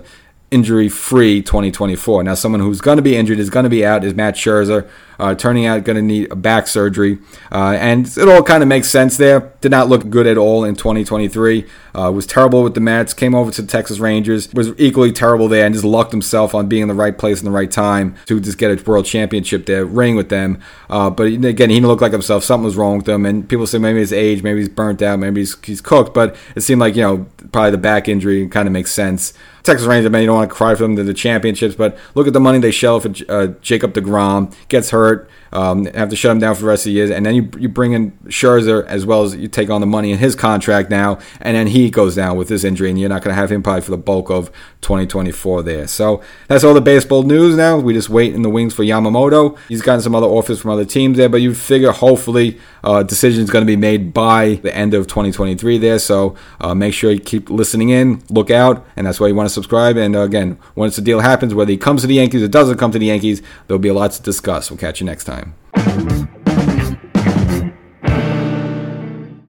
injury 0.56 0.88
free 0.88 1.42
2024. 1.42 2.24
Now, 2.24 2.34
someone 2.34 2.62
who's 2.62 2.80
going 2.80 2.96
to 2.96 3.02
be 3.02 3.18
injured 3.18 3.40
is 3.40 3.50
going 3.50 3.66
to 3.66 3.70
be 3.70 3.86
out 3.86 4.06
is 4.06 4.14
Max 4.14 4.40
Scherzer, 4.40 4.90
uh, 5.20 5.36
turning 5.36 5.66
out 5.66 5.84
going 5.84 5.98
to 5.98 6.02
need 6.02 6.32
a 6.32 6.36
back 6.36 6.68
surgery. 6.68 7.20
Uh, 7.52 7.78
and 7.78 8.08
it 8.08 8.30
all 8.30 8.42
kind 8.42 8.64
of 8.64 8.70
makes 8.70 8.90
sense 8.90 9.18
there. 9.18 9.52
Did 9.60 9.72
not 9.72 9.90
look 9.90 10.10
good 10.10 10.28
at 10.28 10.38
all 10.38 10.64
in 10.64 10.76
2023. 10.76 11.66
Uh, 11.94 12.12
was 12.12 12.26
terrible 12.26 12.64
with 12.64 12.74
the 12.74 12.80
Mets. 12.80 13.14
Came 13.14 13.36
over 13.36 13.52
to 13.52 13.62
the 13.62 13.68
Texas 13.68 14.00
Rangers. 14.00 14.52
Was 14.54 14.70
equally 14.78 15.12
terrible 15.12 15.50
there 15.50 15.66
and 15.66 15.76
just 15.76 15.86
lucked 15.86 16.12
himself 16.12 16.56
on 16.56 16.68
being 16.70 16.84
in 16.84 16.88
the 16.88 16.94
right 16.94 17.18
place 17.18 17.40
in 17.40 17.46
the 17.46 17.52
right 17.52 17.70
time 17.70 18.16
to 18.28 18.40
just 18.40 18.58
get 18.58 18.72
a 18.72 18.84
world 18.84 19.06
championship 19.06 19.66
there, 19.66 19.86
ring 19.86 20.16
with 20.16 20.30
them. 20.30 20.62
Uh, 20.90 21.10
but 21.10 21.28
again, 21.28 21.70
he 21.70 21.76
didn't 21.76 21.88
look 21.88 22.02
like 22.02 22.14
himself. 22.14 22.46
Something 22.46 22.66
was 22.66 22.78
wrong 22.78 22.98
with 22.98 23.10
him. 23.10 23.26
And 23.26 23.48
people 23.48 23.68
say 23.68 23.78
maybe 23.78 24.00
his 24.00 24.14
age, 24.14 24.42
maybe 24.42 24.60
he's 24.60 24.70
burnt 24.70 25.02
out, 25.02 25.20
maybe 25.20 25.42
he's, 25.42 25.58
he's 25.66 25.82
cooked. 25.82 26.14
But 26.14 26.38
it 26.56 26.62
seemed 26.62 26.80
like 26.80 26.96
you 26.96 27.02
know 27.02 27.26
probably 27.52 27.72
the 27.72 27.78
back 27.78 28.08
injury 28.08 28.48
kind 28.48 28.68
of 28.68 28.72
makes 28.72 28.94
sense. 28.94 29.34
Texas 29.66 29.88
Rangers, 29.88 30.12
man, 30.12 30.22
you 30.22 30.28
don't 30.28 30.36
want 30.36 30.45
to 30.48 30.54
cry 30.54 30.76
for 30.76 30.84
them 30.84 30.96
to 30.96 31.04
the 31.04 31.14
championships, 31.14 31.76
but 31.76 31.98
look 32.14 32.28
at 32.28 32.34
the 32.34 32.40
money 32.40 32.60
they 32.60 32.72
shell 32.72 33.00
for 33.00 33.14
uh, 33.30 33.48
Jacob 33.62 33.94
DeGrom. 33.94 34.54
Gets 34.68 34.90
hurt, 34.90 35.30
um, 35.52 35.86
have 35.86 36.10
to 36.10 36.16
shut 36.16 36.32
him 36.32 36.40
down 36.40 36.56
for 36.56 36.62
the 36.62 36.68
rest 36.68 36.86
of 36.86 36.92
the 36.92 36.94
year, 36.94 37.12
and 37.12 37.26
then 37.26 37.36
you, 37.36 37.50
you 37.58 37.70
bring 37.70 37.94
in 37.94 38.12
Scherzer 38.28 38.86
as 38.88 39.06
well 39.06 39.24
as 39.24 39.36
you 39.36 39.48
take 39.48 39.70
on 39.70 39.82
the 39.82 39.88
money 39.88 40.12
in 40.12 40.18
his 40.18 40.36
contract 40.36 40.90
now, 40.90 41.20
and 41.42 41.56
then 41.56 41.68
he 41.68 41.90
goes 41.90 42.16
down 42.16 42.38
with 42.38 42.48
this 42.48 42.64
injury, 42.64 42.90
and 42.90 43.00
you're 43.00 43.10
not 43.10 43.22
going 43.24 43.34
to 43.34 43.40
have 43.40 43.52
him 43.52 43.64
probably 43.64 43.82
for 43.82 43.92
the 43.92 43.98
bulk 43.98 44.30
of 44.30 44.52
2024 44.82 45.64
there. 45.64 45.88
So 45.88 46.22
that's 46.48 46.64
all 46.64 46.74
the 46.74 46.82
baseball 46.82 47.24
news 47.24 47.56
now. 47.56 47.78
We 47.80 47.94
just 47.94 48.10
wait 48.10 48.34
in 48.34 48.42
the 48.42 48.50
wings 48.50 48.74
for 48.74 48.84
Yamamoto. 48.84 49.58
He's 49.68 49.82
gotten 49.82 50.02
some 50.02 50.16
other 50.16 50.28
offers 50.28 50.60
from 50.62 50.72
other 50.72 50.86
teams 50.86 51.18
there, 51.18 51.30
but 51.30 51.42
you 51.42 51.54
figure 51.54 51.92
hopefully 51.92 52.60
uh, 52.84 53.04
decision 53.04 53.44
is 53.44 53.50
going 53.50 53.64
to 53.64 53.68
be 53.68 53.76
made 53.76 54.14
by 54.14 54.56
the 54.62 54.76
end 54.76 54.94
of 54.94 55.08
2023 55.08 55.78
there. 55.80 56.00
So 56.00 56.36
uh, 56.62 56.76
make 56.76 56.94
sure 56.94 57.12
you 57.12 57.20
keep 57.20 57.50
listening 57.50 57.90
in, 57.90 58.24
look 58.30 58.52
out, 58.52 58.86
and 58.96 59.08
that's 59.08 59.20
why 59.20 59.28
you 59.28 59.36
want 59.36 59.50
to 59.50 59.54
subscribe. 59.54 59.98
And 59.98 60.16
uh, 60.16 60.28
again, 60.36 60.58
once 60.76 60.96
the 60.96 61.02
deal 61.02 61.22
happens, 61.22 61.54
whether 61.54 61.72
he 61.72 61.78
comes 61.78 62.02
to 62.02 62.08
the 62.08 62.16
Yankees 62.16 62.44
or 62.44 62.48
doesn't 62.48 62.78
come 62.78 62.92
to 62.92 63.00
the 63.00 63.08
Yankees, 63.08 63.42
there'll 63.68 63.80
be 63.80 63.90
a 63.90 63.94
lot 63.94 64.12
to 64.12 64.22
discuss. 64.22 64.70
We'll 64.70 64.78
catch 64.78 65.00
you 65.00 65.06
next 65.06 65.24
time. 65.24 65.56